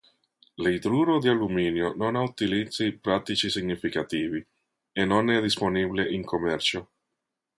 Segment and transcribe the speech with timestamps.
[0.55, 4.43] L'idruro di alluminio non ha utilizzi pratici significativi,
[4.93, 6.89] e non è disponibile in commercio.